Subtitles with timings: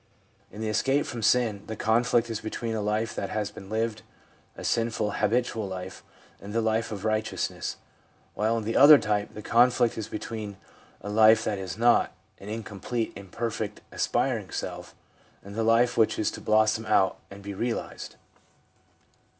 [0.51, 4.01] In the escape from sin the conflict is between a life that has been lived—
[4.57, 6.03] a sinful, habitual life—
[6.41, 7.77] and the life of righteousness;
[8.33, 10.57] while in the other type the conflict is between
[11.01, 14.95] a life that is not— an incomplete, imperfect, aspiring self—
[15.43, 18.15] and the life which is to blossom out and be realised.